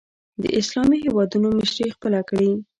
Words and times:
د 0.41 0.43
اسلامي 0.59 0.97
هېوادونو 1.05 1.47
مشري 1.59 1.87
خپله 1.95 2.19
کړي 2.29 2.49